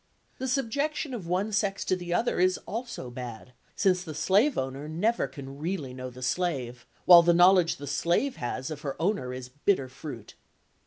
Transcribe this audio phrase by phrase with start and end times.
[0.39, 4.89] The subjection of one sex to the other is also bad, since the slave owner
[4.89, 9.31] never can really know the slave, while the knowledge the slave has of her owner
[9.31, 10.33] is bitter fruit.